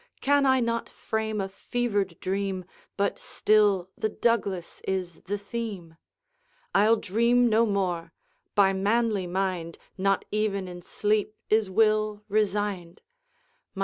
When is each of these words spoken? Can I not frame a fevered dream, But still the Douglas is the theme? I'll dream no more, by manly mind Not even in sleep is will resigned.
Can 0.19 0.47
I 0.47 0.61
not 0.61 0.89
frame 0.89 1.39
a 1.39 1.47
fevered 1.47 2.19
dream, 2.19 2.65
But 2.97 3.19
still 3.19 3.91
the 3.95 4.09
Douglas 4.09 4.81
is 4.87 5.21
the 5.25 5.37
theme? 5.37 5.95
I'll 6.73 6.95
dream 6.95 7.47
no 7.47 7.67
more, 7.67 8.11
by 8.55 8.73
manly 8.73 9.27
mind 9.27 9.77
Not 9.99 10.25
even 10.31 10.67
in 10.67 10.81
sleep 10.81 11.35
is 11.51 11.69
will 11.69 12.23
resigned. 12.29 13.01